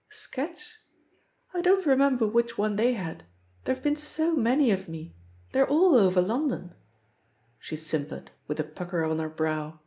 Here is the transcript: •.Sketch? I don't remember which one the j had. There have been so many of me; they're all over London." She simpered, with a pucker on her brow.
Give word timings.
•.Sketch? 0.14 0.78
I 1.52 1.60
don't 1.60 1.84
remember 1.84 2.26
which 2.26 2.56
one 2.56 2.76
the 2.76 2.84
j 2.84 2.92
had. 2.94 3.24
There 3.64 3.74
have 3.74 3.84
been 3.84 3.96
so 3.96 4.34
many 4.34 4.70
of 4.70 4.88
me; 4.88 5.14
they're 5.52 5.68
all 5.68 5.94
over 5.94 6.22
London." 6.22 6.74
She 7.58 7.76
simpered, 7.76 8.30
with 8.46 8.58
a 8.58 8.64
pucker 8.64 9.04
on 9.04 9.18
her 9.18 9.28
brow. 9.28 9.80